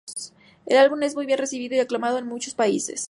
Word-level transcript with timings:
El 0.65 0.79
álbum 0.79 1.03
es 1.03 1.13
muy 1.13 1.27
bien 1.27 1.37
recibido 1.37 1.75
y 1.75 1.79
aclamado 1.79 2.17
en 2.17 2.25
muchos 2.25 2.55
países. 2.55 2.99